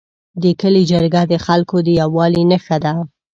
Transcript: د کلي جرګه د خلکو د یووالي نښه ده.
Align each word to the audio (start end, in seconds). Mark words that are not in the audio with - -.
د 0.43 0.43
کلي 0.61 0.83
جرګه 0.91 1.21
د 1.31 1.33
خلکو 1.45 1.75
د 1.85 1.87
یووالي 1.99 2.43
نښه 2.51 2.77
ده. 2.83 2.93